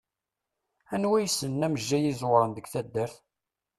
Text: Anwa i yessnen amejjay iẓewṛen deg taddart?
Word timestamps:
Anwa 0.93 1.15
i 1.19 1.23
yessnen 1.23 1.65
amejjay 1.65 2.05
iẓewṛen 2.11 2.51
deg 2.53 2.67
taddart? 2.73 3.15